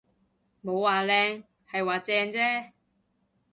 [0.65, 2.71] 冇話靚，係話正啫